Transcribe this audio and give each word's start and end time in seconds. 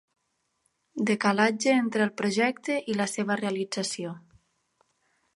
Decalatge 1.09 1.75
entre 1.81 2.03
el 2.07 2.11
projecte 2.21 2.77
i 2.93 2.95
la 3.01 3.07
seva 3.11 3.37
realització. 3.43 4.15